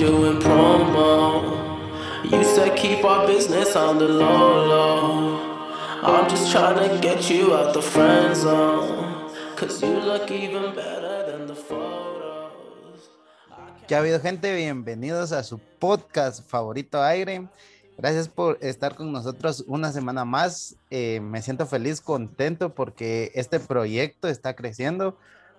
[0.00, 1.44] doing promo.
[2.24, 5.38] You said keep our business on the low low.
[6.02, 9.28] I'm just trying to get you out the friend zone.
[9.56, 13.10] Cause you look even better than the photos.
[13.86, 14.54] ¿Qué ha habido gente?
[14.56, 17.46] Bienvenidos a su podcast favorito aire.
[17.98, 20.76] Gracias por estar con nosotros una semana más.
[20.88, 25.18] Eh, me siento feliz, contento porque este proyecto está creciendo,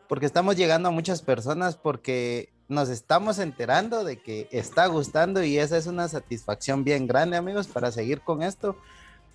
[0.09, 5.58] porque estamos llegando a muchas personas, porque nos estamos enterando de que está gustando y
[5.58, 8.78] esa es una satisfacción bien grande, amigos, para seguir con esto.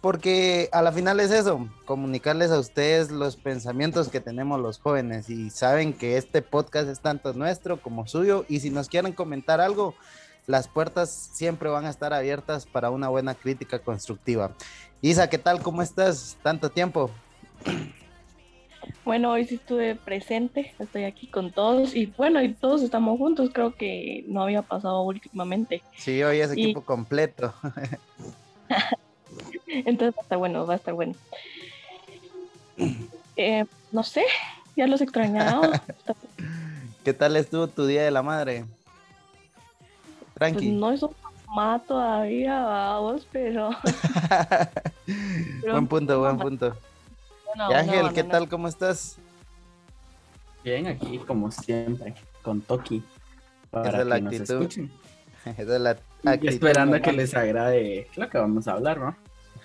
[0.00, 5.28] Porque a la final es eso, comunicarles a ustedes los pensamientos que tenemos los jóvenes
[5.28, 9.60] y saben que este podcast es tanto nuestro como suyo y si nos quieren comentar
[9.60, 9.94] algo,
[10.46, 14.52] las puertas siempre van a estar abiertas para una buena crítica constructiva.
[15.02, 15.60] Isa, ¿qué tal?
[15.60, 16.38] ¿Cómo estás?
[16.42, 17.10] Tanto tiempo.
[19.06, 23.50] Bueno, hoy sí estuve presente, estoy aquí con todos y bueno, y todos estamos juntos,
[23.54, 25.80] creo que no había pasado últimamente.
[25.96, 27.54] Sí, hoy es Y- equipo completo.
[29.68, 31.14] Entonces va a estar bueno, va a estar bueno.
[33.36, 34.24] Eh, no sé,
[34.74, 35.84] ya los extrañaba.
[37.04, 38.64] ¿Qué tal estuvo tu Día de la Madre?
[40.30, 40.72] pues Tranqui.
[40.72, 41.14] no es un
[41.46, 43.70] mamá todavía, vamos, pero...
[45.60, 46.76] pero buen punto, buen punto.
[47.54, 48.48] No, Y Ángel, no, ¿qué no, tal?
[48.48, 49.16] ¿Cómo estás?
[50.64, 53.02] Bien, aquí como siempre, con Toki.
[53.70, 54.54] Para Esa es la que nos actitud.
[54.62, 54.92] escuchen.
[55.44, 55.90] Esa es la
[56.24, 59.16] Y actitud esperando a que les agrade lo que vamos a hablar, ¿no?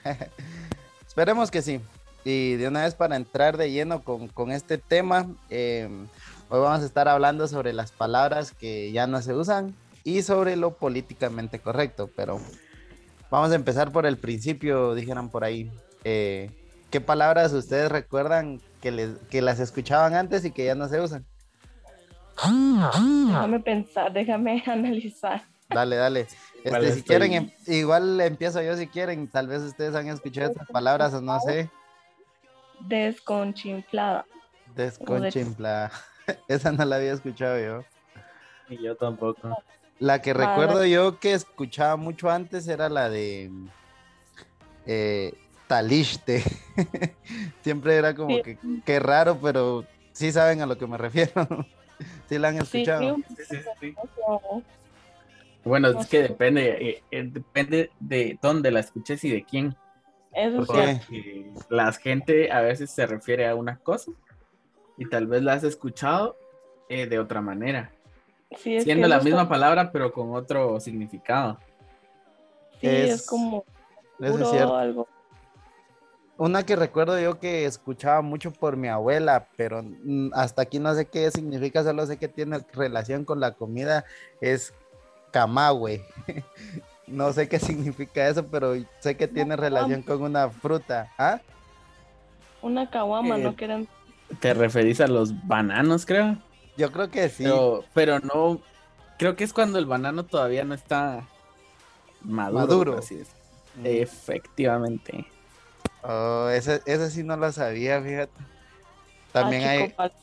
[1.08, 1.80] Esperemos que sí.
[2.24, 5.90] Y de una vez para entrar de lleno con, con este tema, eh,
[6.50, 10.56] hoy vamos a estar hablando sobre las palabras que ya no se usan y sobre
[10.56, 12.10] lo políticamente correcto.
[12.16, 12.40] Pero
[13.32, 15.72] vamos a empezar por el principio, dijeran por ahí.
[16.04, 16.52] Eh,
[16.92, 21.00] ¿Qué palabras ustedes recuerdan que, les, que las escuchaban antes y que ya no se
[21.00, 21.26] usan?
[23.28, 25.48] Déjame pensar, déjame analizar.
[25.70, 26.28] Dale, dale.
[26.68, 27.04] ¿Cuál Este, si estoy?
[27.18, 29.30] quieren, em- igual empiezo yo si quieren.
[29.30, 31.70] Tal vez ustedes han escuchado estas palabras o no sé.
[32.82, 34.26] Desconchinflada.
[34.76, 35.92] Desconchimpla.
[36.48, 37.86] Esa no la había escuchado yo.
[38.70, 39.58] Y yo tampoco.
[40.00, 43.52] La que recuerdo yo que escuchaba mucho antes era la de
[44.86, 45.34] eh,
[45.72, 46.44] Taliste.
[47.64, 48.42] Siempre era como Sí.
[48.44, 51.32] que, que raro, pero sí saben a lo que me refiero.
[52.28, 53.16] sí la han escuchado.
[53.38, 53.96] sí, Sí,
[55.64, 59.74] Bueno, No es que depende, eh, eh, depende de dónde la escuches y de quién.
[60.34, 61.00] Eso es ¿Por qué?
[61.00, 64.12] Porque la gente a veces se refiere a una cosa
[64.98, 66.36] y tal vez la has escuchado
[66.90, 67.94] eh, de otra manera,
[68.58, 71.58] Sí, es siendo la misma palabra pero con otro significado.
[72.82, 73.64] Sí, Es- es, como
[74.20, 75.08] eso es algo.
[76.42, 80.92] Una que recuerdo yo que escuchaba mucho por mi abuela, pero mm, hasta aquí no
[80.96, 84.06] sé qué significa, solo sé que tiene relación con la comida,
[84.42, 84.74] es
[85.30, 86.04] camagüe.
[87.06, 91.12] No sé qué significa eso, pero sé que tiene relación con una fruta.
[91.18, 91.42] ¿Ah?
[92.62, 93.88] Una caguama, Eh, no quieren.
[94.40, 96.38] Te referís a los bananos, creo.
[96.78, 97.44] Yo creo que sí.
[97.44, 98.62] Pero, pero no,
[99.20, 101.28] creo que es cuando el banano todavía no está
[102.22, 102.60] maduro.
[102.62, 102.98] Maduro.
[102.98, 103.22] así.
[103.76, 103.86] Mm.
[103.86, 105.28] Efectivamente.
[106.04, 108.34] Oh, ese, ese sí no lo sabía, fíjate.
[109.32, 110.14] También Ah, hay chico, pal-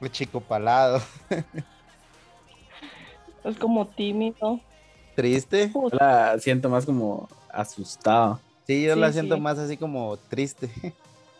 [0.00, 1.00] el chico palado.
[3.44, 4.60] Es como tímido.
[5.14, 5.70] Triste.
[5.72, 8.40] Yo la siento más como asustado.
[8.66, 9.40] Sí, yo Sí, la siento sí.
[9.40, 10.70] más así como triste.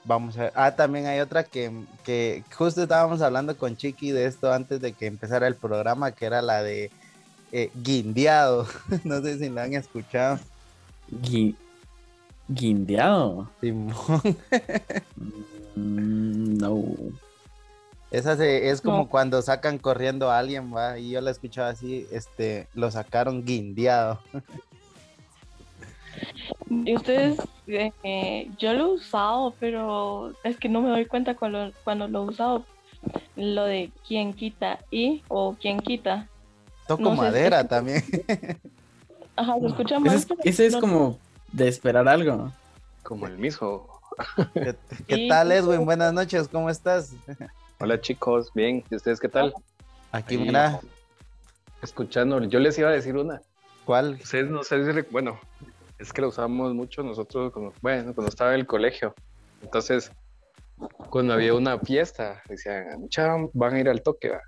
[0.04, 0.52] Vamos a ver.
[0.56, 1.70] Ah, también hay otra que,
[2.04, 6.24] que justo estábamos hablando con Chiqui de esto antes de que empezara el programa, que
[6.24, 6.90] era la de
[7.52, 8.66] eh, guindeado.
[9.04, 10.38] no sé si la han escuchado.
[11.10, 11.56] Gui-
[12.54, 13.48] guindeado.
[13.60, 13.94] Simón.
[15.76, 16.82] Mm, no.
[18.10, 19.08] Esa se- es como No.
[19.08, 24.18] cuando sacan corriendo a alguien, va, y yo la escuchaba así, este, lo sacaron guindeado.
[26.68, 27.38] Y ustedes,
[27.68, 32.24] eh, yo lo he usado, pero es que no me doy cuenta cuando, cuando lo
[32.24, 32.64] he usado.
[33.36, 36.28] Lo de quién quita y o quién quita.
[36.86, 38.02] Toco No sé, madera es que- también.
[39.36, 40.16] Ajá, se escucha Ese mal.
[40.16, 41.18] es, ese es no- como
[41.52, 42.52] de esperar algo.
[43.02, 44.00] Como el mismo.
[45.06, 45.84] ¿Qué, tal, Edwin?
[45.84, 47.14] Buenas noches, ¿cómo estás?
[47.78, 48.84] Hola chicos, bien.
[48.90, 49.54] ¿Y ustedes qué tal?
[50.12, 50.80] Aquí, Ahí, mira,
[51.82, 53.40] Escuchando, yo les iba a decir una.
[53.84, 54.18] ¿cuál?
[54.22, 55.40] Ustedes no sé bueno,
[55.98, 59.14] es que lo usamos mucho nosotros, cuando, bueno, cuando estaba en el colegio.
[59.62, 60.12] Entonces,
[61.08, 63.08] cuando había una fiesta, decían,
[63.54, 64.40] van a ir al toque, ¿va?".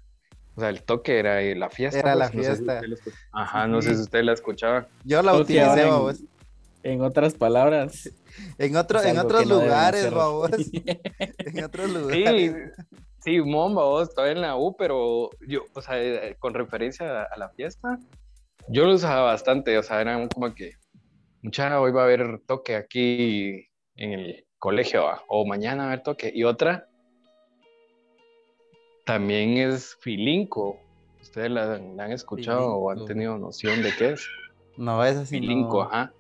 [0.55, 1.98] O sea, el toque era eh, la fiesta.
[1.98, 2.82] Era la no sé si fiesta.
[2.87, 2.96] la
[3.32, 4.87] Ajá, no sé si ustedes la escuchaban.
[5.05, 6.19] Yo la utilicé, en- babos.
[6.82, 8.11] En otras palabras.
[8.58, 10.50] En, otro, en otros no lugares, babos.
[11.38, 12.73] En otros Sí, lugares.
[13.19, 17.25] sí, momba, vos, estaba en la U, pero yo, o sea, eh, con referencia a,
[17.25, 17.99] a la fiesta,
[18.69, 20.73] yo lo usaba bastante, o sea, era como que,
[21.43, 25.23] mucha, hoy va a haber toque aquí en el colegio, ¿va?
[25.29, 26.88] o mañana va a haber toque, y otra,
[29.05, 30.79] también es filinco,
[31.20, 34.26] ¿ustedes la, la han escuchado o han tenido noción de qué es?
[34.76, 35.38] No, es así.
[35.40, 35.90] Filinco, no.
[35.90, 36.12] ajá.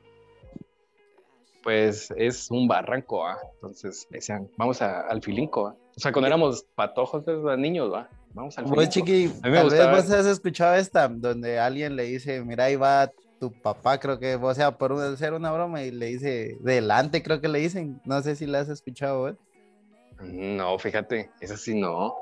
[1.62, 3.38] Pues es un barranco, ¿va?
[3.54, 5.70] Entonces decían, vamos a- al Filinco, ¿va?
[5.70, 8.08] O sea, cuando éramos patojos, pues, niños, ¿va?
[8.34, 8.90] Vamos al Filinco.
[8.90, 12.42] chiqui, A mí me tal vez gustaba vos has escuchado esta, donde alguien le dice,
[12.42, 16.06] mira, ahí va tu papá, creo que, o sea, por hacer una broma y le
[16.06, 18.00] dice, delante, creo que le dicen.
[18.04, 19.34] No sé si la has escuchado, vos.
[20.20, 22.14] No, fíjate, esa sí no.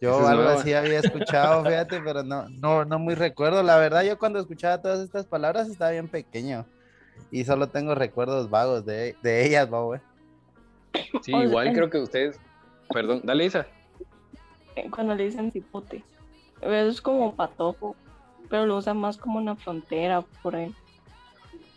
[0.00, 0.60] Yo es algo nueva.
[0.60, 3.62] así había escuchado, fíjate, pero no, no, no muy recuerdo.
[3.62, 6.66] La verdad, yo cuando escuchaba todas estas palabras estaba bien pequeño
[7.30, 10.00] y solo tengo recuerdos vagos de, de ellas, babos.
[11.22, 12.38] Sí, O igual creo que ustedes.
[12.92, 13.66] Perdón, dale, Isa.
[14.76, 16.02] eh, Cuando le dicen cipote.
[16.62, 17.96] Es como patojo,
[18.48, 20.74] pero lo usan más como una frontera por ahí.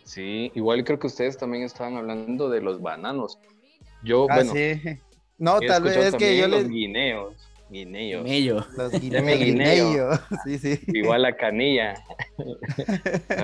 [0.04, 3.38] Sí, igual creo que ustedes también estaban hablando de los bananos.
[4.02, 4.80] Yo, Ah, bueno, sí.
[5.38, 6.62] No, tal vez es que yo les...
[6.62, 7.50] los guineos.
[7.70, 8.26] Guineos.
[8.76, 9.36] Los guineo.
[9.38, 10.20] guineos.
[10.44, 10.80] Sí, sí.
[10.88, 11.94] Igual la canilla.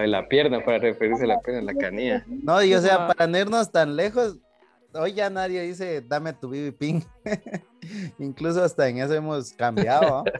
[0.06, 2.25] La pierna, para referirse a la pierna, la canilla.
[2.26, 3.08] No, y o sea, Ajá.
[3.08, 4.38] para no irnos tan lejos,
[4.94, 7.04] hoy ya nadie dice, dame tu BB pin.
[8.19, 10.19] Incluso hasta en eso hemos cambiado.
[10.19, 10.25] ¿ah?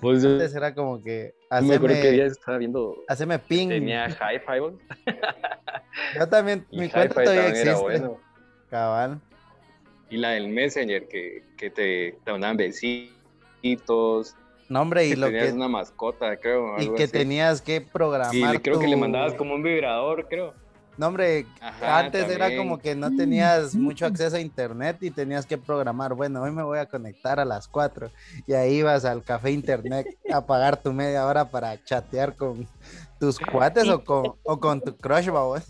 [0.00, 2.96] Pues yo Antes era como que, me acuerdo que haceme, estaba viendo.
[3.06, 3.68] haceme ping.
[3.68, 4.58] Tenía hi-fi,
[6.18, 7.82] Yo también, y mi cuenta todavía también era existe.
[7.82, 8.20] bueno.
[8.70, 9.20] Cabal.
[10.08, 14.34] Y la del Messenger, que, que te, te mandaban besitos.
[14.70, 16.80] No, hombre, y que lo tenías que, una mascota, creo.
[16.80, 17.12] y que así.
[17.12, 18.54] tenías que programar.
[18.54, 20.54] Y creo que le mandabas como un vibrador, creo.
[20.96, 25.44] No, hombre, Ajá, antes era como que no tenías mucho acceso a internet y tenías
[25.44, 26.14] que programar.
[26.14, 28.10] Bueno, hoy me voy a conectar a las 4
[28.46, 32.68] y ahí ibas al café internet a pagar tu media hora para chatear con
[33.18, 35.68] tus cuates o con, o con tu crush, babos.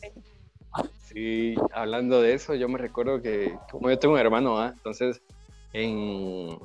[1.11, 4.75] Sí, hablando de eso, yo me recuerdo que, como yo tengo un hermano, ¿ah?
[4.77, 5.23] entonces,
[5.73, 6.59] en...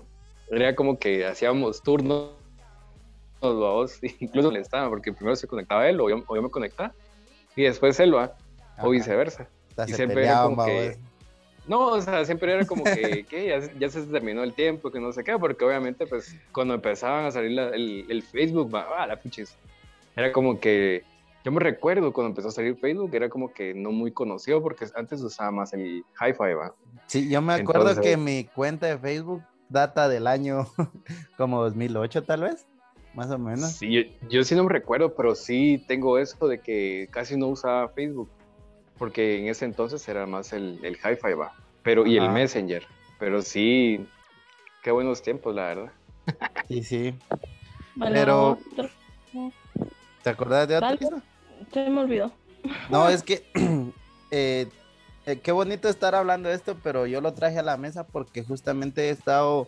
[0.49, 2.31] era como que hacíamos turnos,
[3.41, 6.93] los incluso le estaba, porque primero se conectaba él o yo, o yo me conectaba,
[7.55, 8.35] y después él, ¿va?
[8.81, 9.47] o viceversa.
[9.87, 10.97] y se siempre era peleaban, como que-.
[11.67, 14.91] No, o sea, siempre era como que, que ya, se- ya se terminó el tiempo,
[14.91, 18.69] que no sé qué, porque obviamente, pues, cuando empezaban a salir la- el, el Facebook,
[18.75, 19.55] ah, la puchis,
[20.15, 21.03] era como que,
[21.43, 24.85] yo me recuerdo cuando empezó a salir Facebook, era como que no muy conocido, porque
[24.95, 26.73] antes usaba más el hi-fi, va.
[27.07, 30.67] Sí, yo me acuerdo Entonces- que mi cuenta de Facebook data del año
[31.37, 32.65] como 2008 tal vez,
[33.13, 33.71] más o menos.
[33.71, 37.47] Sí, yo, yo sí no me recuerdo, pero sí tengo eso de que casi no
[37.47, 38.29] usaba Facebook,
[38.97, 41.53] porque en ese entonces era más el, el hi-fi, va,
[41.83, 42.29] pero, y el.
[42.29, 42.85] Messenger,
[43.19, 44.05] pero sí,
[44.83, 45.91] qué buenos tiempos, la verdad.
[46.67, 47.13] Sí, sí.
[47.95, 48.89] Bueno, Pero-
[50.23, 50.77] ¿Te acordás de.
[50.99, 51.21] Isa?
[51.71, 52.31] se me olvidó.
[52.89, 53.45] No, es que
[54.31, 54.67] eh,
[55.25, 58.43] eh, qué bonito estar hablando de esto, pero yo lo traje a la mesa porque
[58.43, 59.67] justamente he estado,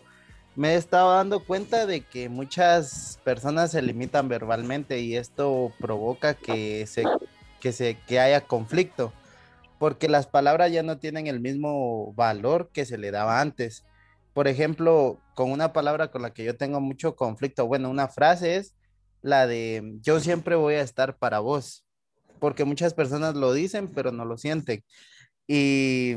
[0.54, 6.34] me he estado dando cuenta de que muchas personas se limitan verbalmente y esto provoca
[6.34, 7.04] que se,
[7.60, 9.12] que se, que haya conflicto,
[9.78, 13.84] porque las palabras ya no tienen el mismo valor que se le daba antes.
[14.34, 18.56] Por ejemplo, con una palabra con la que yo tengo mucho conflicto, bueno, una frase
[18.56, 18.74] es
[19.22, 21.84] la de yo siempre voy a estar para vos
[22.38, 24.84] porque muchas personas lo dicen, pero no lo sienten.
[25.48, 26.14] Y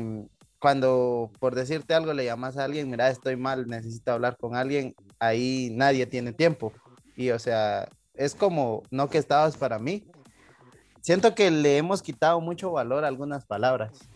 [0.60, 4.94] cuando, por decirte algo, le llamas a alguien, mira, estoy mal, necesito hablar con alguien,
[5.18, 6.72] ahí nadie tiene tiempo.
[7.16, 10.04] Y o sea, es como, no que estabas para mí.
[11.00, 14.08] Siento que le hemos quitado mucho valor a algunas palabras.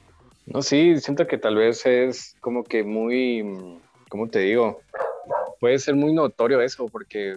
[0.44, 4.80] No, sí, siento que tal vez es como que muy, mm, ¿cómo te digo?
[5.60, 7.36] puede ser muy notorio eso, porque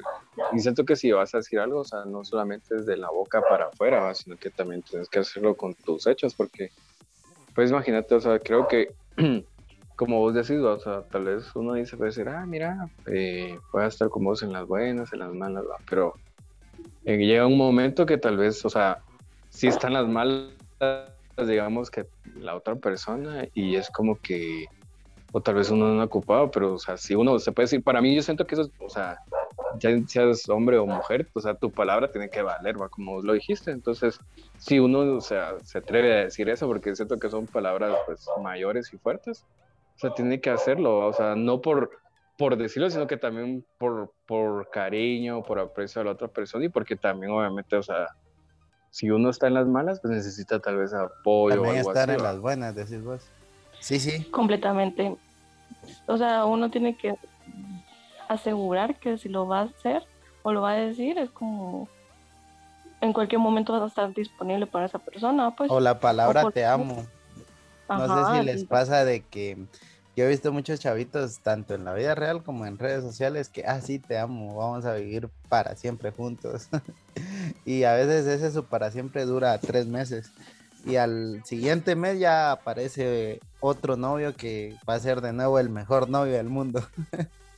[0.58, 3.66] siento que si vas a decir algo, o sea, no solamente desde la boca para
[3.68, 6.72] afuera, sino que también tienes que hacerlo con tus hechos, porque,
[7.60, 8.94] pues imagínate, o sea, creo que,
[9.98, 13.84] como vos decís, o sea, tal vez uno dice, puede decir, ah, mira, eh, voy
[13.84, 16.14] a estar con vos en las buenas, en las malas, pero
[17.04, 19.00] eh, llega un momento que tal vez, o sea,
[19.50, 20.54] si están las malas,
[21.46, 22.06] digamos que
[22.38, 24.68] la otra persona, y es como que
[25.34, 27.84] o tal vez uno no ha ocupado, pero, o sea, si uno se puede decir,
[27.84, 29.20] para mí yo siento que eso, o sea,
[29.78, 32.90] ya seas hombre o mujer, o sea, tu palabra tiene que valer, ¿va?
[32.90, 33.72] como lo dijiste.
[33.72, 34.20] Entonces,
[34.58, 38.26] si uno, o sea, se atreve a decir eso, porque siento que son palabras, pues,
[38.42, 39.46] mayores y fuertes,
[39.96, 41.92] o sea, tiene que hacerlo, o sea, no por,
[42.38, 46.70] por decirlo, sino que también por, por cariño, por aprecio a la otra persona y
[46.70, 48.08] porque también, obviamente, o sea,
[48.92, 52.10] si uno está en las malas, pues necesita tal vez apoyo También o algo estar
[52.10, 52.32] así, en ¿va?
[52.32, 53.22] las buenas, decís vos.
[53.80, 54.24] Sí, sí.
[54.26, 55.16] Completamente.
[56.08, 57.16] O sea, uno tiene que
[58.30, 60.04] asegurar que si lo va a hacer
[60.44, 61.90] o lo va a decir, es como
[63.02, 65.52] en cualquier momento vas a estar disponible para esa persona.
[65.56, 67.06] Pues, O la palabra por- te amo.
[67.90, 69.58] No sé si les pasa de que
[70.16, 73.66] yo he visto muchos chavitos, tanto en la vida real como en redes sociales, que,
[73.66, 76.68] ah, sí, te amo, vamos a vivir para siempre juntos.
[77.66, 80.32] y a veces ese su para siempre dura tres meses.
[80.86, 85.70] Y al siguiente mes ya aparece otro novio que va a ser de nuevo el
[85.70, 86.84] mejor novio del mundo.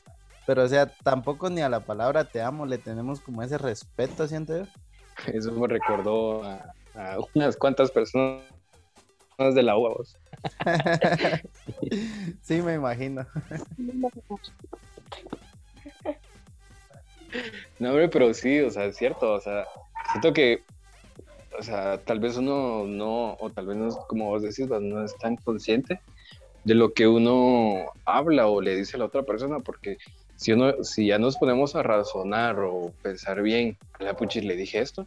[0.46, 4.26] Pero o sea, tampoco ni a la palabra te amo le tenemos como ese respeto,
[4.26, 4.64] siento yo.
[5.32, 8.42] Eso me recordó a, a unas cuantas personas
[9.38, 10.16] de la UAS.
[12.42, 13.26] sí, me imagino.
[17.78, 19.66] No, hombre, pero sí, o sea, es cierto, o sea,
[20.12, 20.62] siento que,
[21.58, 24.80] o sea, tal vez uno no, o tal vez no es como vos decís, pues,
[24.80, 26.00] no es tan consciente
[26.64, 29.96] de lo que uno habla o le dice a la otra persona, porque
[30.42, 34.80] si uno, si ya nos ponemos a razonar o pensar bien, la puchis le dije
[34.80, 35.06] esto.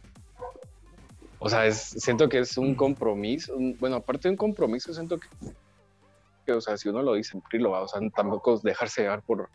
[1.38, 5.18] O sea, es, siento que es un compromiso, un- bueno, aparte de un compromiso, siento
[5.18, 5.28] que,
[6.46, 7.82] que, o sea, si uno lo dice, cumplirlo, ¿va?
[7.82, 9.50] o sea, tampoco es dejarse llevar por,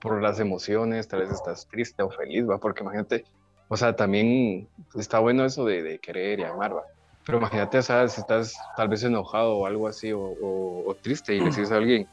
[0.00, 2.58] por las emociones, tal vez estás triste o feliz, ¿va?
[2.60, 3.24] Porque imagínate,
[3.68, 6.84] o sea, también está bueno eso de, de querer y amar, ¿va?
[7.26, 10.94] Pero imagínate, o sea, si estás tal vez enojado o algo así, o, o- o
[10.96, 12.08] triste y le dices a alguien,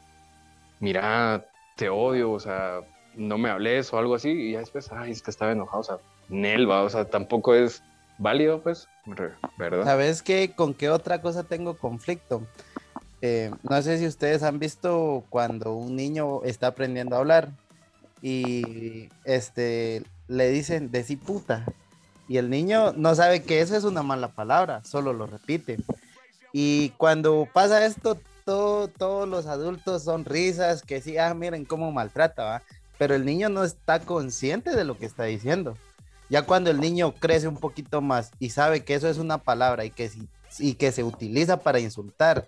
[0.80, 1.46] mira,
[1.76, 2.80] te odio, o sea,
[3.16, 5.84] no me hables o algo así, y ya después, ay, es que estaba enojado, o
[5.84, 7.82] sea, Nelva, o sea, tampoco es
[8.18, 8.88] válido, pues,
[9.56, 9.84] ¿verdad?
[9.84, 10.52] ¿Sabes qué?
[10.54, 12.42] ¿Con qué otra cosa tengo conflicto?
[13.22, 17.48] Eh, no sé si ustedes han visto cuando un niño está aprendiendo a hablar
[18.22, 21.66] y este le dicen decí puta
[22.28, 25.78] y el niño no sabe que eso es una mala palabra, solo lo repite.
[26.52, 31.92] Y cuando pasa esto, todo- todos los adultos son risas, que sí, ah, miren cómo
[31.92, 32.62] maltrata, ¿va?
[32.98, 35.76] Pero el niño no está consciente de lo que está diciendo.
[36.28, 39.84] Ya cuando el niño crece un poquito más y sabe que eso es una palabra
[39.84, 40.10] y que,
[40.58, 42.46] y que se utiliza para insultar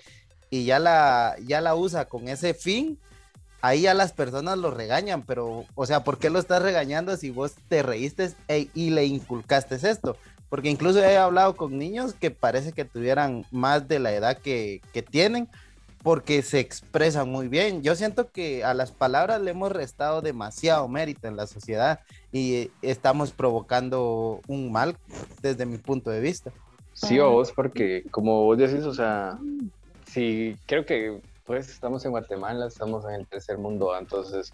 [0.51, 2.99] y ya la, ya la usa con ese fin,
[3.61, 7.31] ahí ya las personas lo regañan, pero, o sea, ¿por qué lo estás regañando si
[7.31, 10.17] vos te reíste e- y le inculcaste esto?
[10.49, 14.81] Porque incluso he hablado con niños que parece que tuvieran más de la edad que,
[14.93, 15.49] que tienen,
[16.03, 17.83] porque se expresan muy bien.
[17.83, 22.01] Yo siento que a las palabras le hemos restado demasiado mérito en la sociedad
[22.33, 24.97] y estamos provocando un mal
[25.43, 26.53] desde mi punto de vista.
[26.93, 29.39] Sí, o vos, porque como vos decís, o sea,
[30.07, 34.53] sí, creo que pues estamos en Guatemala, estamos en el tercer mundo, entonces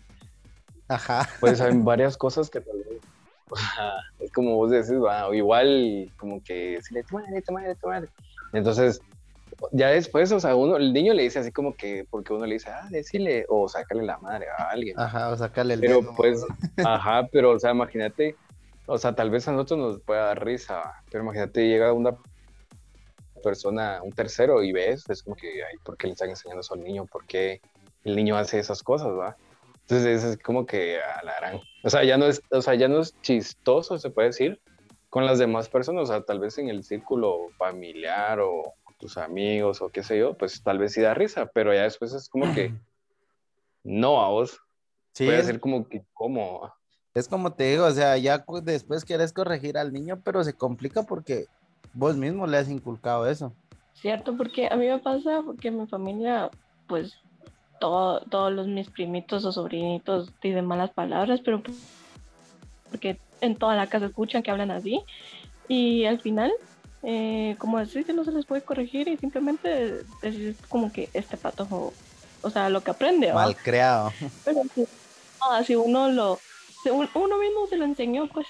[0.89, 1.29] Ajá.
[1.41, 3.01] pues hay varias cosas que tal vez,
[3.49, 7.53] o sea, es como vos decís, va, o igual como que decirle, tu madre, tu
[7.53, 8.09] madre, tu madre.
[8.53, 9.01] Entonces,
[9.73, 12.55] ya después, o sea, uno, el niño le dice así como que, porque uno le
[12.55, 14.99] dice, ah, decirle, o sácale la madre a alguien.
[14.99, 16.15] Ajá, o sacarle el Pero dedo.
[16.17, 16.45] pues,
[16.85, 18.37] ajá, pero o sea, imagínate,
[18.87, 22.17] o sea, tal vez a nosotros nos pueda dar risa, pero imagínate, llega una
[23.43, 26.75] persona, un tercero y ves, es como que, ay, ¿por qué le están enseñando eso
[26.75, 27.07] al niño?
[27.07, 27.61] ¿Por qué
[28.05, 29.37] el niño hace esas cosas, va?
[29.83, 31.61] Entonces es como que a la gran.
[31.83, 34.61] O sea, ya no es, o sea, ya no es chistoso, se puede decir,
[35.11, 39.83] con las demás personas, o sea, tal vez en el círculo familiar o tus amigos
[39.83, 42.55] o qué sé yo, pues tal vez sí da risa, pero ya después es como
[42.55, 42.73] que
[43.85, 44.59] no a vos.
[45.13, 46.73] Sí, Puede ser como que, ¿cómo?
[47.13, 51.03] es como te digo, o sea, ya después quieres corregir al niño, pero se complica
[51.03, 51.45] porque
[51.93, 53.55] vos mismo le has inculcado eso.
[53.93, 56.51] Cierto, porque a mí me pasa porque mi familia,
[56.89, 57.13] pues,
[57.79, 61.63] todo- todos los mis primitos o sobrinitos dicen malas palabras, pero
[62.91, 65.05] porque en toda la casa escuchan que hablan así
[65.69, 66.51] y al final,
[67.07, 71.37] eh, como decís, que no se les puede corregir y simplemente decís como que este
[71.37, 71.93] patojo,
[72.43, 73.45] o sea, lo que aprende, ¿va?
[73.45, 74.13] Mal creado.
[74.45, 74.63] Pero
[75.47, 76.39] Ah, si uno lo,
[76.83, 78.47] si un- uno mismo se lo enseñó, pues.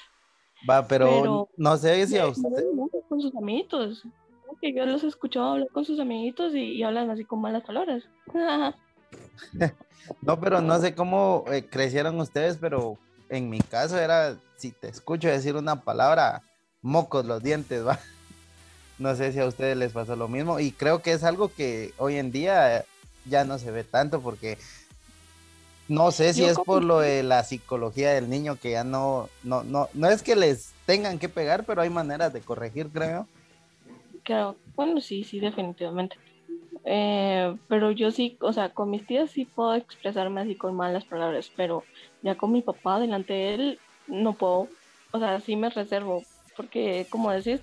[0.69, 2.49] Va, pero, Pero- no sé si a usted.
[3.09, 4.03] con sus amiguitos.
[4.61, 7.65] Que yo los he escuchado hablar con sus amiguitos y, y hablan así con malas
[7.65, 8.05] palabras.
[10.21, 12.99] No, pero no sé cómo eh, crecieron ustedes, pero
[13.31, 16.43] en mi caso era, si te escucho decir una palabra,
[16.83, 17.99] mocos los dientes, va.
[18.99, 21.93] No sé si a ustedes les pasó lo mismo y creo que es algo que
[21.99, 22.85] hoy en día eh,
[23.27, 24.57] ya no se ve tanto porque
[25.89, 28.85] no sé si Yo es como- por lo de la psicología del niño que ya
[28.85, 32.89] no, no, no, no es que les tengan que pegar, pero hay maneras de corregir,
[32.89, 33.27] creo.
[34.23, 36.17] Claro, bueno, sí, sí, definitivamente.
[36.85, 41.05] Eh, pero yo sí, o sea, con mis tías sí puedo expresarme así con malas
[41.05, 41.85] palabras, pero
[42.23, 44.69] ya con mi papá delante de él no puedo,
[45.13, 46.23] o sea, sí me reservo,
[46.57, 47.61] porque como decís,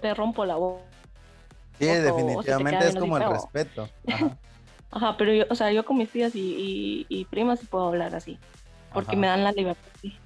[0.00, 0.80] te rompo la voz.
[1.78, 3.88] Sí, definitivamente es como el respeto.
[4.06, 4.36] Ajá.
[4.92, 7.86] Ajá, pero yo, o sea, yo con mis tías y, y, y primas sí puedo
[7.86, 8.38] hablar así,
[8.92, 9.20] porque Ajá.
[9.20, 9.90] me dan la libertad.
[10.00, 10.18] sí.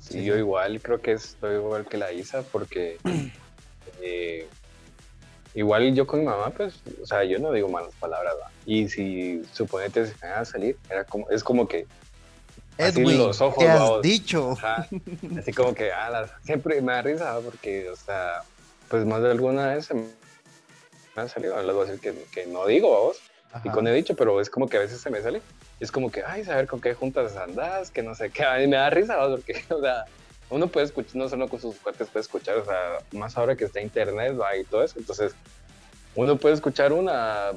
[0.00, 2.96] Sí, yo igual creo que estoy igual que la Isa porque
[4.02, 4.48] eh,
[5.54, 8.50] igual yo con mi mamá, pues, o sea, yo no digo malas palabras, ¿va?
[8.64, 11.86] Y si suponete se me van a salir, era como, es como que,
[12.78, 14.02] Edwin, los ojos, ¿qué has vamos.
[14.02, 14.52] dicho?
[14.52, 14.88] ajá,
[15.38, 18.42] así como que, ah, siempre me da risa, porque, o sea,
[18.88, 20.06] pues más de alguna vez se me
[21.16, 23.16] han salido, les voy a decir que, que no digo, vamos,
[23.64, 23.72] y Ajá.
[23.72, 25.40] con he dicho, pero es como que a veces se me sale.
[25.80, 28.44] y Es como que, ay, saber con qué juntas andás, que no sé qué.
[28.44, 30.04] A mí me da risa, porque, o sea,
[30.50, 33.64] uno puede escuchar, no solo con sus cuates puede escuchar, o sea, más ahora que
[33.64, 34.98] está internet, va, y todo eso.
[34.98, 35.34] Entonces,
[36.14, 37.52] uno puede escuchar una,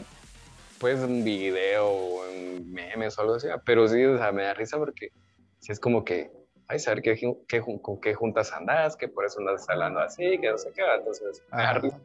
[0.82, 4.56] pues, un video, o en memes o algo así, pero sí, o sea, me da
[4.56, 5.12] risa porque
[5.60, 6.32] sí es como que,
[6.68, 7.16] ay, saber qué,
[7.48, 10.82] qué con qué juntas andás, que por eso andas hablando así, que no sé qué,
[10.98, 12.00] entonces, me da risa.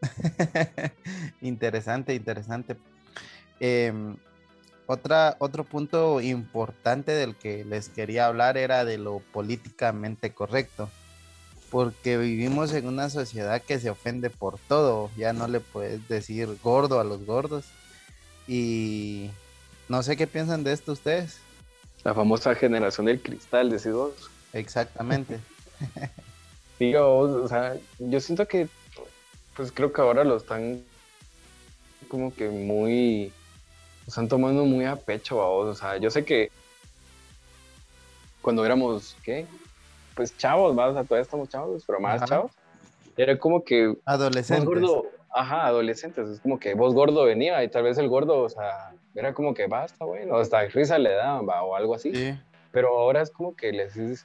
[1.42, 2.76] interesante, interesante.
[3.60, 4.16] Em,
[4.86, 10.88] otra, otro punto importante del que les quería hablar era de lo políticamente correcto,
[11.72, 16.58] porque vivimos en una sociedad que se ofende por todo, ya no le puedes decir
[16.62, 17.64] gordo a los gordos.
[18.46, 19.30] Y
[19.88, 21.38] no sé qué piensan de esto ustedes.
[22.04, 24.12] La famosa generación del cristal, decís vos.
[24.52, 25.40] Exactamente.
[26.78, 28.68] Digo, o sea, yo siento que,
[29.56, 30.82] pues creo que ahora lo están
[32.08, 33.32] como que muy,
[34.04, 35.68] lo están tomando muy a pecho a vos.
[35.68, 36.50] O sea, yo sé que
[38.42, 39.46] cuando éramos, ¿qué?
[40.14, 42.26] Pues chavos, más, o sea, todavía estamos chavos, pero más Ajá.
[42.26, 42.52] chavos.
[43.16, 44.64] Era como que Adolescentes.
[44.64, 48.48] gordo, ajá, adolescentes, es como que vos gordo venía y tal vez el gordo, o
[48.48, 52.14] sea, era como que basta, bueno, hasta risa le daban, va, o algo así.
[52.14, 52.34] Sí.
[52.70, 54.24] Pero ahora es como que le dices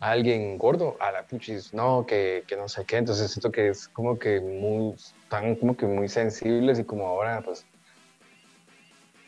[0.00, 2.96] a alguien gordo, a la puchis, no, que, que no sé qué.
[2.96, 7.42] Entonces siento que es como que muy, están como que muy sensibles y como ahora,
[7.42, 7.66] pues,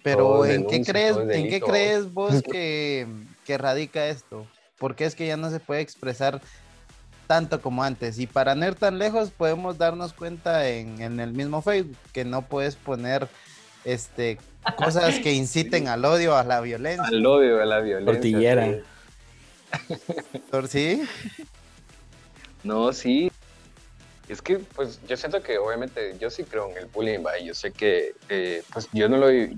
[0.03, 3.07] Pero ¿en qué crees, en qué crees vos que,
[3.45, 4.47] que radica esto?
[4.79, 6.41] ¿Por qué es que ya no se puede expresar
[7.27, 8.19] tanto como antes?
[8.19, 12.25] Y para no ir tan lejos, podemos darnos cuenta en, en el mismo Facebook que
[12.25, 13.29] no puedes poner
[13.85, 14.39] este
[14.77, 17.07] cosas que inciten al odio, a la violencia.
[17.07, 18.13] al odio, a la violencia.
[18.13, 18.67] Tortillera.
[18.67, 20.41] sí.
[20.51, 21.03] ¿Por sí?
[22.65, 23.31] No, sí.
[24.29, 27.39] Es que, pues, yo siento que obviamente yo sí creo en el bullying, ¿va?
[27.39, 29.55] yo sé que, eh, pues, yo no lo viví,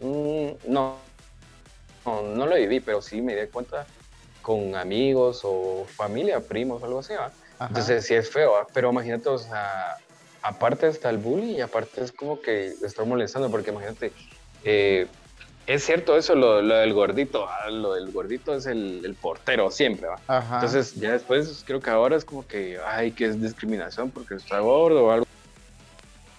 [0.00, 0.96] mm, no,
[2.04, 3.86] no, no lo viví, pero sí me di cuenta
[4.42, 7.32] con amigos o familia, primos, algo así, ¿va?
[7.68, 8.66] Entonces sí es feo, ¿va?
[8.72, 9.96] pero imagínate, o sea,
[10.42, 14.12] aparte está el bullying y aparte es como que estoy molestando, porque imagínate,
[14.64, 15.06] eh,
[15.66, 19.70] es cierto eso, lo, lo del gordito, ah, lo del gordito es el, el portero
[19.70, 20.22] siempre, ¿va?
[20.26, 20.54] Ajá.
[20.56, 24.60] Entonces ya después creo que ahora es como que, ay, que es discriminación porque está
[24.60, 25.24] gordo o algo.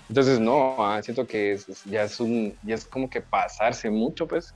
[0.08, 4.28] Entonces no, ah, siento que es- ya es un, ya es como que pasarse mucho,
[4.28, 4.56] pues.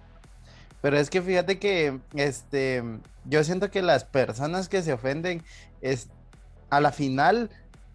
[0.84, 2.84] Pero es que fíjate que este
[3.24, 5.42] yo siento que las personas que se ofenden
[5.80, 6.10] es
[6.70, 7.50] a la final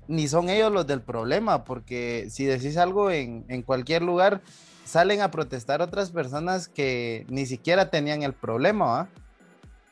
[0.06, 4.40] ni son ellos los del problema, porque si decís algo en, en cualquier lugar,
[4.86, 9.08] salen a protestar otras personas que ni siquiera tenían el problema, ¿va?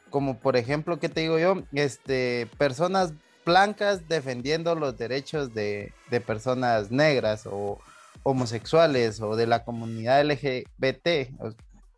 [0.09, 1.64] Como por ejemplo, ¿qué te digo yo?
[1.74, 3.12] Este, personas
[3.44, 7.78] blancas defendiendo los derechos de, de personas negras o
[8.22, 11.30] homosexuales o de la comunidad LGBT.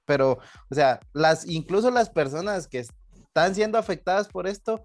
[0.09, 0.39] Pero,
[0.71, 4.83] o sea, las, incluso las personas que están siendo afectadas por esto,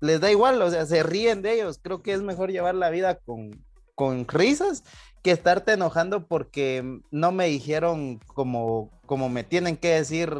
[0.00, 1.80] les da igual, o sea, se ríen de ellos.
[1.82, 3.50] Creo que es mejor llevar la vida con,
[3.96, 4.84] con risas
[5.24, 10.32] que estarte enojando porque no me dijeron como, como me tienen que decir,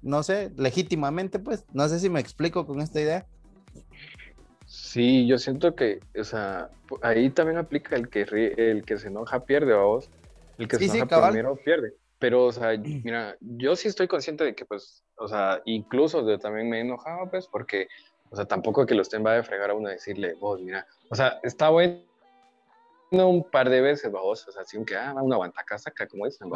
[0.00, 1.64] no sé, legítimamente, pues.
[1.74, 3.26] No sé si me explico con esta idea.
[4.64, 6.70] Sí, yo siento que, o sea,
[7.02, 10.08] ahí también aplica el que ríe- el que se enoja pierde, vamos.
[10.56, 11.94] El que Sí, se enoja primero pierde.
[12.22, 12.70] Pero, o sea,
[13.04, 16.80] mira, yo sí estoy consciente de que, pues, o sea, incluso yo también me he
[16.80, 17.88] enojado, pues, porque,
[18.30, 20.86] o sea, tampoco que lo estén va a fregar a uno y decirle, vos, mira,
[21.10, 22.00] o sea, está bueno
[23.10, 26.48] un par de veces, vamos, o sea, así que, ah, una guantaca saca, como dicen.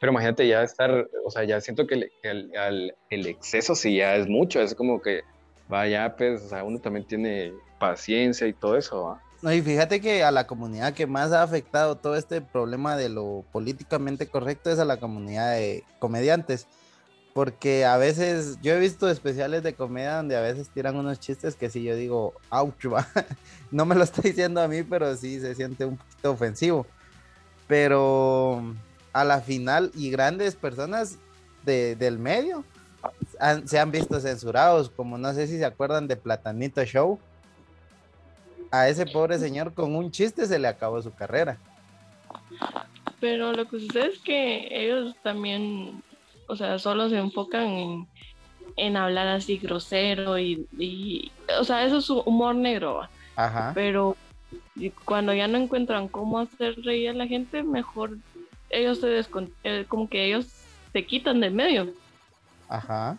[0.00, 3.96] Pero imagínate ya estar, o sea, ya siento que el, el, el- el exceso sí
[3.98, 5.22] ya es mucho, es como que,
[5.68, 9.22] vaya, pues, o sea, uno también tiene paciencia y todo eso, ¿va?
[9.42, 13.10] No, y fíjate que a la comunidad que más ha afectado todo este problema de
[13.10, 16.66] lo políticamente correcto es a la comunidad de comediantes.
[17.34, 21.56] Porque a veces, yo he visto especiales de comedia donde a veces tiran unos chistes
[21.56, 23.06] que sí yo digo, ouch, va.
[23.70, 26.86] No me lo está diciendo a mí, pero sí se siente un poquito ofensivo.
[27.66, 28.62] Pero
[29.12, 31.16] a la final, y grandes personas
[31.64, 32.64] de- del medio
[33.40, 37.18] han- se han visto censurados, como no sé si se acuerdan de Platanito Show.
[38.74, 41.58] A ese pobre señor con un chiste se le acabó su carrera.
[43.20, 46.02] Pero lo que sucede es que ellos también,
[46.48, 48.08] o sea, solo se enfocan en,
[48.76, 53.08] en hablar así grosero y, y, o sea, eso es su humor negro.
[53.36, 53.72] Ajá.
[53.74, 54.16] pero
[55.04, 58.16] cuando ya no encuentran cómo hacer reír a la gente, mejor
[58.70, 60.46] ellos se descon eh, como que ellos
[60.92, 61.92] se quitan del medio.
[62.68, 63.18] Ajá.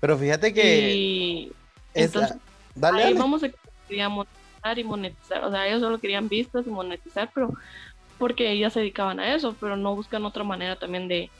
[0.00, 1.52] Pero fíjate que y
[1.94, 2.36] esa- entonces
[2.74, 3.18] dale, ahí dale.
[3.18, 3.48] vamos a
[3.88, 4.12] querían
[4.58, 7.52] monetizar y monetizar, o sea, ellos solo querían vistas y monetizar, pero
[8.18, 11.30] porque ellas se dedicaban a eso, pero no buscan otra manera también de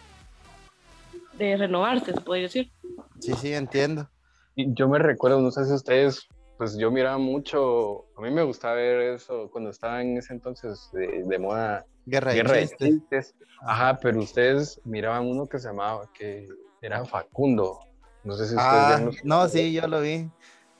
[1.33, 2.73] de renovarse, se podría decir.
[3.21, 4.11] Sí, sí, entiendo.
[4.57, 6.27] Y yo me recuerdo, no sé si ustedes,
[6.57, 10.91] pues yo miraba mucho, a mí me gustaba ver eso cuando estaba en ese entonces
[10.93, 12.89] de, de moda Guerra, Guerra de chistes.
[12.89, 13.35] Chistes.
[13.61, 16.49] Ajá, pero ustedes miraban uno que se llamaba, que
[16.83, 17.79] era Facundo.
[18.25, 20.29] No sé si ustedes Ah, no, sí, yo lo vi.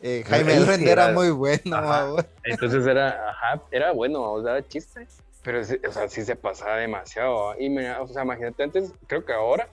[0.01, 2.25] Eh, Jaime sí Duende era era- muy bueno, Ajá.
[2.45, 5.07] Entonces era, ajá, era bueno, o sea, chiste,
[5.43, 7.55] pero sí, o sea, sí se pasaba demasiado.
[7.59, 9.69] Y mira, o sea, imagínate, antes, creo que ahora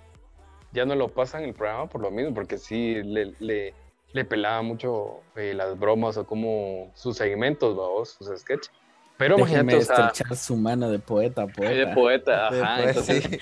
[0.71, 3.73] ya no lo pasan el programa por lo mismo, porque sí le, le,
[4.13, 8.71] le pelaba mucho eh, las bromas o como sus segmentos, vamos, sus sketches.
[9.17, 11.73] Pero Déjeme imagínate, o sea, estrechar su mano de poeta poeta.
[11.73, 13.39] de poeta, ajá, Después, entonces, sí.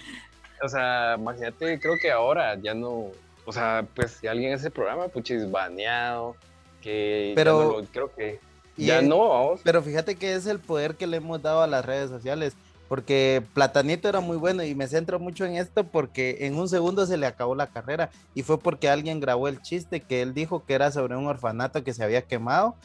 [0.61, 3.07] o sea, imagínate, creo que ahora ya no,
[3.45, 6.35] o sea, pues si alguien hace el programa, puchis, baneado,
[6.83, 8.39] que Pero- no lo- creo que
[8.77, 9.61] ya es- no, vamos.
[9.63, 12.53] Pero fíjate que es el poder que le hemos dado a las redes sociales.
[12.89, 17.07] Porque Platanito era muy bueno y me centro mucho en esto porque en un segundo
[17.07, 20.63] se le acabó la carrera y fue porque alguien grabó el chiste que él dijo
[20.65, 22.75] que era sobre un orfanato que se había quemado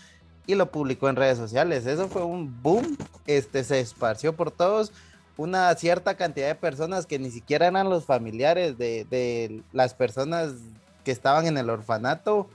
[0.46, 1.84] y lo publicó en redes sociales.
[1.84, 4.92] Eso fue un boom, este se esparció por todos.
[5.36, 10.52] Una cierta cantidad de personas que ni siquiera eran los familiares de, de las personas
[11.04, 12.48] que estaban en el orfanato,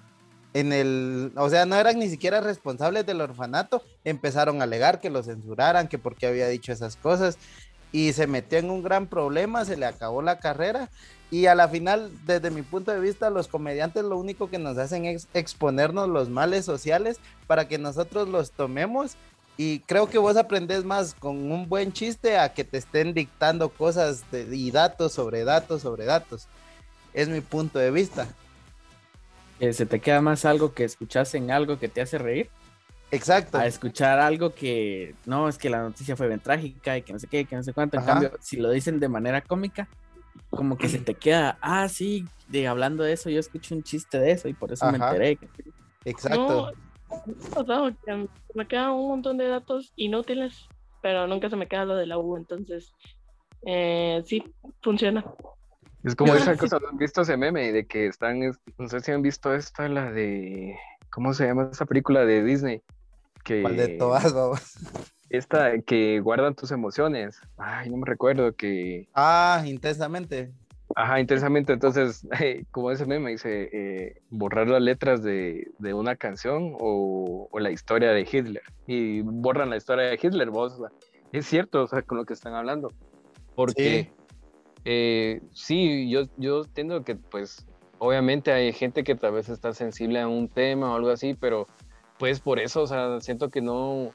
[0.53, 5.09] en el, o sea, no eran ni siquiera responsables del orfanato, empezaron a alegar que
[5.09, 7.37] lo censuraran, que porque había dicho esas cosas,
[7.91, 10.89] y se metió en un gran problema, se le acabó la carrera,
[11.31, 14.77] y a la final, desde mi punto de vista, los comediantes lo único que nos
[14.77, 19.15] hacen es exponernos los males sociales para que nosotros los tomemos.
[19.57, 23.69] Y creo que vos aprendés más con un buen chiste a que te estén dictando
[23.69, 26.47] cosas de- y datos sobre datos sobre datos.
[27.15, 28.27] Es mi punto de vista.
[29.63, 32.49] Que se te queda más algo que escuchas en algo que te hace reír
[33.11, 33.57] Exacto.
[33.57, 37.19] a escuchar algo que no, es que la noticia fue bien trágica y que no
[37.19, 37.95] sé qué, que no sé cuánto.
[37.95, 38.11] En Ajá.
[38.11, 39.87] cambio, si lo dicen de manera cómica,
[40.49, 44.19] como que se te queda, ah, sí, de hablando de eso, yo escuché un chiste
[44.19, 45.39] de eso y por eso me enteré.
[46.03, 46.69] Exacto.
[47.15, 50.67] No, o sea, que me quedan un montón de datos inútiles,
[51.01, 52.93] pero nunca se me queda lo de la U, entonces
[53.65, 54.43] eh, sí,
[54.81, 55.23] funciona.
[56.03, 59.11] Es como esa cosa, ¿han visto ese meme de que están, es- no sé si
[59.11, 60.75] han visto esta, la de,
[61.09, 62.81] ¿cómo se llama esa película de Disney?
[63.43, 64.77] Que, ¿Cuál de todas, babos?
[65.29, 67.39] Esta que guardan tus emociones.
[67.57, 70.51] Ay, no me recuerdo que, Ah, intensamente.
[70.95, 72.27] ajá, intensamente, entonces,
[72.71, 77.71] como ese meme dice, eh, borrar las letras de, de una canción o, o la
[77.71, 78.61] historia de Hitler.
[78.85, 80.79] Y borran la historia de Hitler, vos.
[81.31, 82.91] es cierto, o sea, con lo que están hablando.
[83.55, 84.03] Porque...
[84.03, 84.22] Sí.
[84.85, 87.65] Eh, sí, yo, yo entiendo que pues
[87.99, 91.67] obviamente hay gente que tal vez está sensible a un tema o algo así, pero
[92.19, 94.11] pues por eso, o sea, siento que no,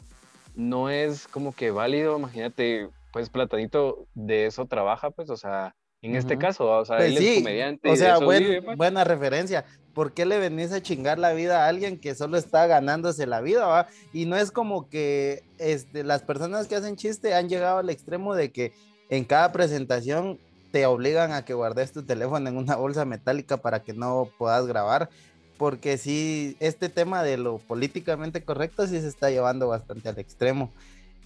[0.54, 6.14] no es como que válido, imagínate, pues Platanito de eso trabaja, pues, o sea, en
[6.14, 6.40] este Ujú.
[6.40, 7.88] caso, o sea, Pues él sí, es comediante.
[7.90, 8.76] o sea, buen- vive, pues.
[8.76, 9.64] buena referencia.
[9.94, 13.40] ¿Por qué le venís a chingar la vida a alguien que solo está ganándose la
[13.40, 13.66] vida?
[13.66, 13.88] va?
[14.12, 18.35] Y no es como que este, las personas que hacen chiste han llegado al extremo
[18.37, 18.72] de que
[19.11, 20.38] en cada presentación
[20.70, 24.66] te obligan a que guardes tu teléfono en una bolsa metálica para que no puedas
[24.66, 25.09] grabar.
[25.57, 30.72] Porque sí, este tema de lo políticamente correcto sí se está llevando bastante al extremo.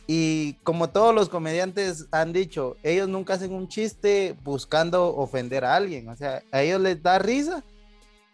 [0.06, 5.76] Y como todos los comediantes han dicho, ellos nunca hacen un chiste buscando ofender a
[5.76, 6.08] alguien.
[6.08, 7.62] O sea, a ellos les da risa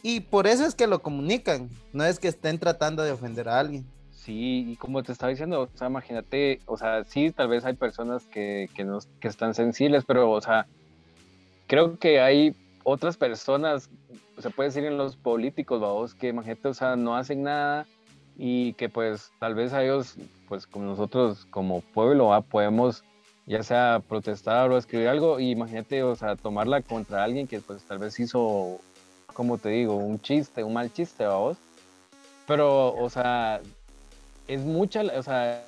[0.03, 1.68] y por eso es que lo comunican.
[1.92, 3.85] No es que estén tratando de ofender a alguien.
[4.12, 7.75] Sí, y como te estaba diciendo, o sea, imagínate, o sea, sí, tal vez hay
[7.75, 10.66] personas que, que, no, que están sensibles, pero, o sea,
[11.68, 13.88] creo que hay otras personas,
[14.38, 17.87] se puede decir en los políticos, vamos, que imagínate, o sea, no hacen nada
[18.37, 20.16] y que pues tal vez a ellos,
[20.48, 23.04] pues como nosotros como pueblo, podemos
[23.46, 27.83] ya sea protestar o escribir algo, y imagínate, o sea, tomarla contra alguien que pues
[27.85, 28.81] tal vez hizo,
[29.33, 31.57] como te digo, un chiste, un mal chiste, vamos.
[32.46, 33.61] Pero, o sea,
[34.46, 35.64] es mucha, o sea,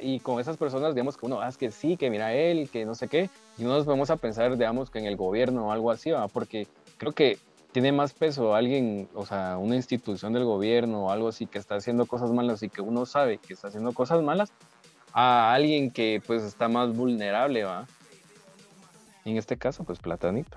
[0.00, 2.84] y con esas personas, digamos que uno, ah, es que sí, que mira él, que
[2.84, 5.72] no sé qué, y no nos vamos a pensar, digamos, que en el gobierno o
[5.72, 6.28] algo así, ¿va?
[6.28, 6.66] porque
[6.98, 7.38] creo que
[7.72, 11.76] tiene más peso alguien, o sea, una institución del gobierno o algo así que está
[11.76, 14.50] haciendo cosas malas y que uno sabe que está haciendo cosas malas,
[15.12, 17.86] a alguien que pues está más vulnerable, ¿va?
[19.30, 20.56] en este caso, pues Platanito.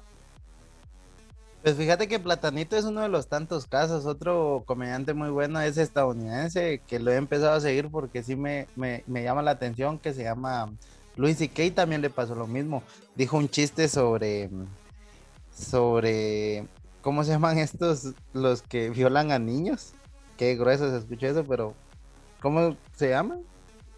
[1.64, 4.06] Pues fíjate que Platanito es uno de los tantos casos.
[4.06, 8.68] Otro comediante muy bueno es estadounidense, que lo he empezado a seguir porque sí me,
[8.78, 10.72] me, me llama la atención, que se llama
[11.20, 12.82] Luis y Kay también le pasó lo mismo.
[13.14, 14.50] Dijo un chiste sobre,
[15.54, 16.66] sobre,
[17.02, 19.92] ¿cómo se llaman estos, los que violan a niños?
[20.38, 21.74] Qué grueso se escucha eso, pero
[22.42, 23.42] ¿cómo se llaman?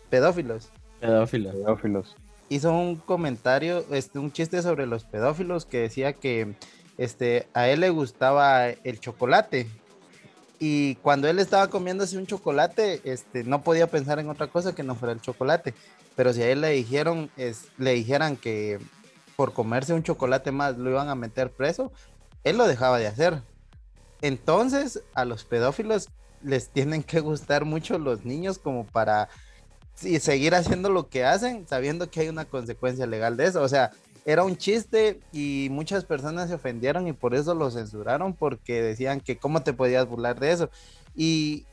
[0.10, 0.70] Pedófilos.
[1.00, 1.54] Pedófilos.
[1.54, 2.16] Pedófilos.
[2.50, 6.56] Hizo un comentario, este, un chiste sobre los pedófilos que decía que
[6.98, 9.68] este, a él le gustaba el chocolate.
[10.58, 14.82] Y cuando él estaba comiéndose un chocolate, este, no podía pensar en otra cosa que
[14.82, 15.76] no fuera el chocolate.
[16.22, 17.32] Pero si a él le dijeron,
[17.80, 18.78] le dijeran que
[19.36, 21.92] por comerse un chocolate más lo iban a meter preso,
[22.44, 23.42] él lo dejaba de hacer.
[24.22, 26.10] Entonces, a los pedófilos
[26.44, 29.30] les tienen que gustar mucho los niños como para
[29.96, 33.64] seguir haciendo lo que hacen, sabiendo que hay una consecuencia legal de eso.
[33.64, 33.90] O sea,
[34.24, 39.22] era un chiste y muchas personas se ofendieron y por eso lo censuraron porque decían
[39.22, 40.70] que cómo te podías burlar de eso.
[41.16, 41.66] Y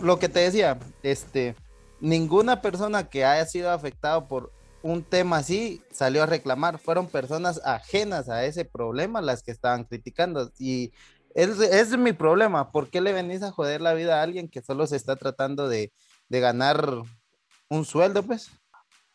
[0.00, 1.56] lo que te decía, este,
[2.00, 7.60] ninguna persona que haya sido afectado por un tema así salió a reclamar, fueron personas
[7.64, 10.50] ajenas a ese problema las que estaban criticando.
[10.58, 10.92] Y
[11.34, 14.62] es, es mi problema, ¿por qué le venís a joder la vida a alguien que
[14.62, 15.92] solo se está tratando de,
[16.28, 17.02] de ganar
[17.68, 18.50] un sueldo, pues?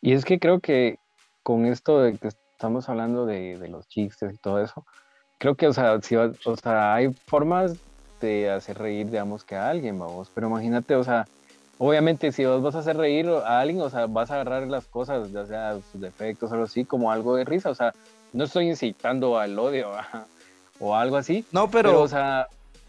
[0.00, 0.98] Y es que creo que
[1.42, 4.84] con esto de que estamos hablando de, de, los chistes y todo eso,
[5.38, 7.76] creo que, o sea, si, o sea, hay formas
[8.20, 11.26] de hacer reír, digamos, que a alguien, vamos, pero imagínate, o sea,
[11.78, 14.86] obviamente si vos vas a hacer reír a alguien, o sea, vas a agarrar las
[14.86, 17.92] cosas, ya sea sus defectos o algo así, como algo de risa, o sea,
[18.32, 19.90] no estoy incitando al odio
[20.80, 21.44] o algo así.
[21.52, 21.90] No, pero...
[21.90, 22.02] pero...
[22.02, 22.48] o sea,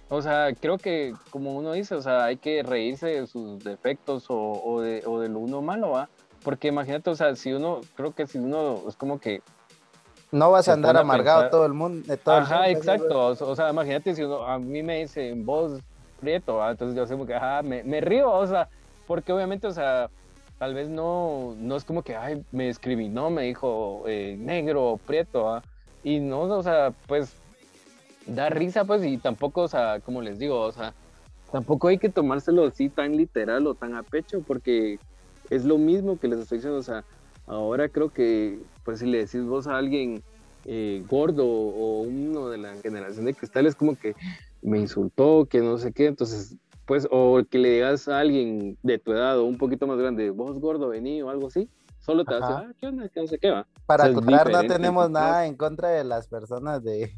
[0.09, 4.25] o sea, creo que como uno dice, o sea, hay que reírse de sus defectos
[4.29, 6.09] o, o de, o de lo uno malo, ¿va?
[6.43, 9.41] Porque imagínate, o sea, si uno, creo que si uno es como que
[10.31, 12.17] no vas a andar amargado a todo el mundo.
[12.23, 13.27] Todo ajá, el mundo, exacto.
[13.27, 15.81] O, sea, imagínate si uno, a mí me dicen vos
[16.19, 16.71] prieto, ¿va?
[16.71, 18.67] entonces yo sé que, ajá, me, me, río, o sea,
[19.07, 20.09] porque obviamente, o sea,
[20.59, 24.99] tal vez no, no es como que, ay, me escribí, no, me dijo eh, negro,
[25.05, 25.63] prieto, ¿va?
[26.03, 27.33] y no, o sea, pues
[28.25, 30.93] da risa, pues, y tampoco, o sea, como les digo, o sea,
[31.51, 34.99] tampoco hay que tomárselo así tan literal o tan a pecho, porque
[35.49, 37.03] es lo mismo que les estoy diciendo, o sea,
[37.45, 40.21] ahora creo que pues si le decís vos a alguien
[40.65, 44.15] eh, gordo o uno de la generación de cristal es como que
[44.61, 46.55] me insultó, que no sé qué, entonces,
[46.87, 50.31] pues, o que le digas a alguien de tu edad o un poquito más grande,
[50.31, 51.69] vos gordo, vení o algo así,
[51.99, 53.09] solo te vas a decir, ah, ¿qué onda?
[53.09, 53.67] ¿Qué no sé qué va?
[53.85, 57.13] Para o sea, aclarar, no tenemos nada en contra de las personas de,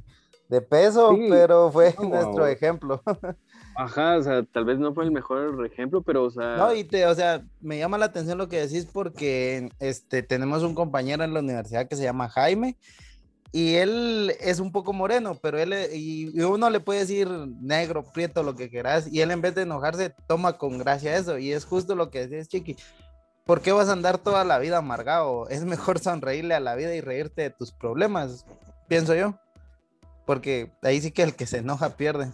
[0.49, 3.01] de peso, sí, pero fue no, nuestro ejemplo.
[3.75, 6.57] Ajá, o sea, tal vez no fue el mejor ejemplo, pero, o sea...
[6.57, 10.63] No, y te, o sea, me llama la atención lo que decís porque, este, tenemos
[10.63, 12.75] un compañero en la universidad que se llama Jaime,
[13.51, 18.43] y él es un poco moreno, pero él, y uno le puede decir negro, prieto,
[18.43, 21.65] lo que quieras, y él en vez de enojarse, toma con gracia eso, y es
[21.65, 22.77] justo lo que decís, Chiqui.
[23.45, 25.49] ¿Por qué vas a andar toda la vida amargado?
[25.49, 28.45] Es mejor sonreírle a la vida y reírte de tus problemas,
[28.87, 29.33] pienso yo.
[30.27, 32.31] Porque ahí sí que el que se enoja pierde.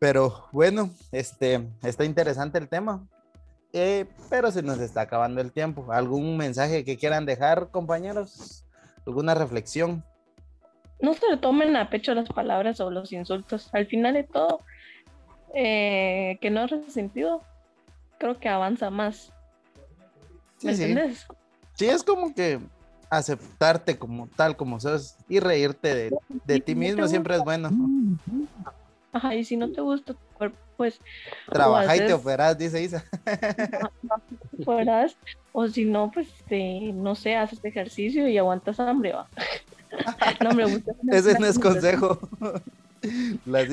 [0.00, 3.06] Pero bueno, este, está interesante el tema.
[3.72, 5.92] Eh, pero se nos está acabando el tiempo.
[5.92, 8.64] ¿Algún mensaje que quieran dejar, compañeros?
[9.06, 10.04] ¿Alguna reflexión?
[11.00, 13.70] No se le tomen a pecho las palabras o los insultos.
[13.72, 14.60] Al final de todo,
[15.54, 17.42] eh, que no es resentido,
[18.18, 19.32] creo que avanza más.
[20.62, 21.18] ¿Me sí, entiendes?
[21.20, 21.36] Sí.
[21.74, 22.58] sí, es como que
[23.10, 27.70] aceptarte como tal, como sos y reírte de, de ti mismo siempre es bueno.
[29.12, 31.00] Ajá, y si no te gusta tu cuerpo, pues
[31.50, 33.04] Trabaja y te operas, dice Isa.
[34.64, 35.16] fueras,
[35.52, 39.28] o si no, pues este, no sé, haces ejercicio y aguantas hambre, va.
[40.42, 42.18] No, hombre, Ese no es consejo.
[43.44, 43.68] Las,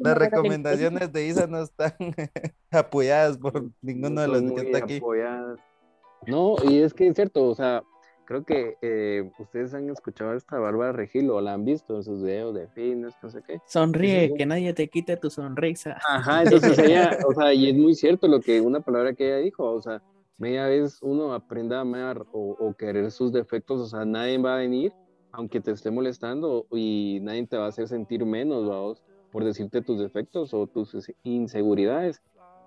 [0.00, 1.94] recomendaciones de Isa no están
[2.70, 4.96] apoyadas por ninguno de los que está aquí.
[4.98, 5.58] apoyadas.
[6.26, 7.82] No, y es que es cierto, o sea,
[8.24, 12.04] creo que eh, ustedes han escuchado a esta Bárbara Regil o la han visto en
[12.04, 13.60] sus videos de fitness, no sé qué.
[13.66, 15.98] Sonríe, que nadie te quite tu sonrisa.
[16.08, 19.38] Ajá, entonces ella, o sea, y es muy cierto lo que una palabra que ella
[19.38, 20.02] dijo, o sea,
[20.38, 24.54] media vez uno aprenda a amar o, o querer sus defectos, o sea, nadie va
[24.54, 24.92] a venir,
[25.30, 29.80] aunque te esté molestando, y nadie te va a hacer sentir menos, vamos, por decirte
[29.80, 32.22] tus defectos o tus inseguridades.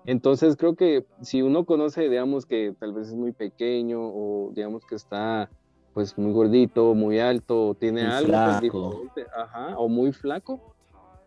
[0.06, 4.84] Entonces creo que si uno conoce, digamos que tal vez es muy pequeño o digamos
[4.86, 5.50] que está
[5.92, 10.60] pues muy gordito, muy alto, o tiene Muy algo pues, diferente, ajá, o muy flaco,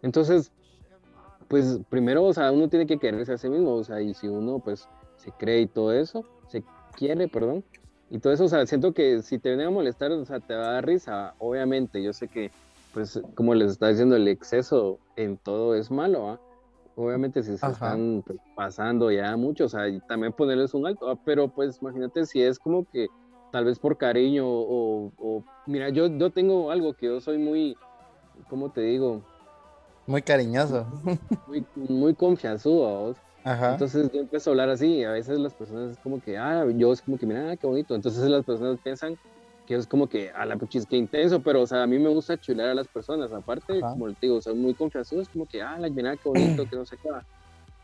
[0.03, 0.51] entonces
[1.47, 4.27] pues primero, o sea, uno tiene que quererse a sí mismo, o sea, y si
[4.27, 4.87] uno pues
[5.17, 6.63] se cree y todo eso, se
[6.95, 7.63] quiere, perdón,
[8.11, 10.53] y todo eso, o sea, siento que si te viene a molestar, o sea, te
[10.53, 12.51] va a dar risa, obviamente, yo sé que
[12.93, 16.39] pues como les está diciendo, el exceso en todo es malo, ¿ah?
[16.99, 17.95] Obviamente si se Ajá.
[17.95, 21.17] están pues, pasando ya mucho, o sea, y también ponerles un alto, ¿ah?
[21.23, 23.09] pero pues imagínate si es como que
[23.51, 27.79] tal vez por cariño o, o- mira, yo, yo tengo algo que yo soy muy,
[28.47, 29.25] ¿cómo te digo?
[30.07, 30.88] Muy cariñoso.
[31.45, 33.15] Muy, muy confianzudo.
[33.67, 36.65] Entonces yo empiezo a hablar así y a veces las personas es como que, ah,
[36.75, 37.95] yo es como que, mira, qué bonito.
[37.95, 39.17] Entonces las personas piensan
[39.69, 42.10] que es como que, a la puchis, qué intenso, pero o sea, a mí me
[42.10, 43.32] gusta chular a las personas.
[43.32, 43.91] Aparte, Ajá.
[43.91, 46.75] como te digo, soy muy confianzudo, es como que, ah, la mira, qué bonito, que
[46.75, 47.12] no sé qué.
[47.12, 47.23] va".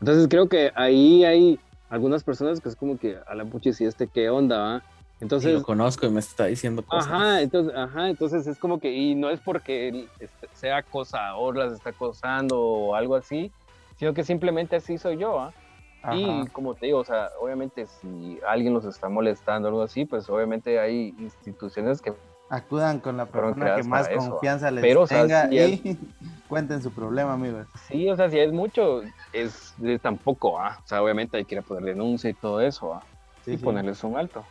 [0.00, 3.84] Entonces creo que ahí hay algunas personas que es como que, a la puchis, y
[3.84, 4.82] este, qué onda, va.
[5.20, 7.06] Entonces, lo conozco y me está diciendo cosas.
[7.06, 11.72] Ajá, entonces, ajá, entonces es como que, y no es porque este, sea acosador, las
[11.72, 13.52] está acosando o algo así,
[13.96, 15.54] sino que simplemente así soy yo, ¿ah?
[15.54, 15.65] Y
[16.06, 16.44] Ajá.
[16.52, 20.28] como te digo, o sea, obviamente si alguien los está molestando o algo así, pues
[20.28, 22.12] obviamente hay instituciones que
[22.48, 25.98] Acudan con la persona que más eso, confianza les Pero, o sea, tenga y
[26.48, 27.66] cuenten su problema, amigos.
[27.88, 30.78] sí, o sea, si es mucho, es, es tampoco, ¿ah?
[30.84, 33.02] O sea, obviamente hay que ir a poner denuncia y todo eso, ¿ah?
[33.44, 33.64] Sí, y sí.
[33.64, 34.44] ponerles un alto.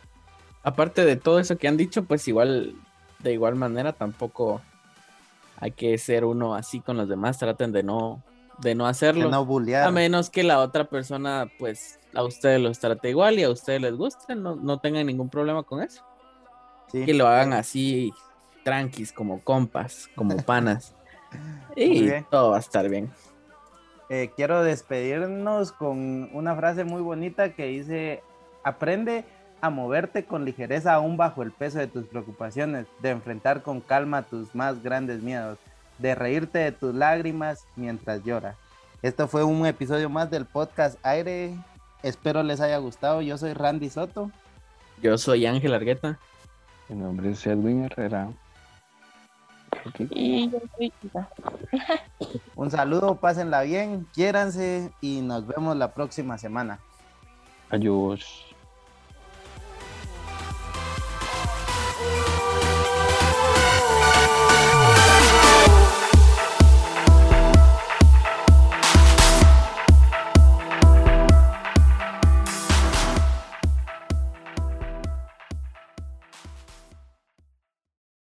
[0.62, 2.74] Aparte de todo eso que han dicho, pues igual,
[3.20, 4.60] de igual manera, tampoco
[5.58, 7.38] hay que ser uno así con los demás.
[7.38, 8.22] Traten de no,
[8.58, 9.30] de no hacerlo.
[9.30, 9.46] no.
[9.76, 13.80] A menos que la otra persona, pues, a ustedes los trate igual y a ustedes
[13.80, 16.02] les guste, no, no tengan ningún problema con eso.
[16.90, 17.04] Sí.
[17.04, 18.12] Que lo hagan así,
[18.64, 20.94] tranquis, como compas, como panas.
[21.74, 23.10] Y todo va a estar bien.
[24.08, 28.22] Eh, quiero despedirnos con una frase muy bonita que dice,
[28.62, 29.24] aprende
[29.60, 34.22] a moverte con ligereza aún bajo el peso de tus preocupaciones, de enfrentar con calma
[34.22, 35.58] tus más grandes miedos,
[35.98, 38.56] de reírte de tus lágrimas mientras lloras.
[39.02, 41.54] Esto fue un episodio más del podcast Aire.
[42.02, 43.22] Espero les haya gustado.
[43.22, 44.30] Yo soy Randy Soto.
[45.02, 46.18] Yo soy Ángel Argueta.
[46.88, 48.30] Mi nombre es Edwin Herrera.
[49.86, 50.00] Ok.
[50.10, 51.28] Y yo soy Isa.
[52.56, 56.80] Un saludo, pásenla bien, quiéranse y nos vemos la próxima semana.
[57.70, 58.55] Adiós.